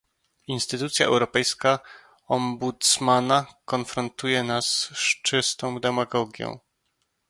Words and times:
Instytucja 0.47 1.05
Europejskiego 1.05 1.79
Ombudsmana 2.27 3.45
konfrontuje 3.65 4.43
nas 4.43 4.65
z 4.93 5.21
czystą 5.21 5.79
demagogią 5.79 6.59